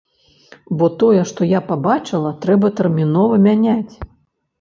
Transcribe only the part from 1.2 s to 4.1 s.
што я пабачыла, трэба тэрмінова мяняць.